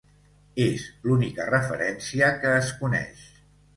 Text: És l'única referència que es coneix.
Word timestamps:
És 0.63 0.85
l'única 1.09 1.47
referència 1.49 2.31
que 2.41 2.55
es 2.63 2.73
coneix. 2.81 3.21